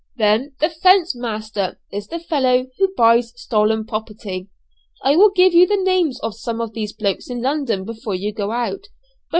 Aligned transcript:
Then 0.15 0.53
the 0.59 0.71
'fence 0.71 1.15
master' 1.15 1.79
is 1.91 2.07
the 2.07 2.17
fellow 2.19 2.65
who 2.79 2.91
buys 2.95 3.39
stolen 3.39 3.85
property. 3.85 4.47
I 5.03 5.15
will 5.15 5.29
give 5.29 5.53
you 5.53 5.67
the 5.67 5.77
names 5.77 6.19
of 6.21 6.33
some 6.33 6.59
of 6.59 6.73
these 6.73 6.91
blokes 6.91 7.29
in 7.29 7.43
London 7.43 7.85
before 7.85 8.15
you 8.15 8.33
go 8.33 8.51
out. 8.51 8.87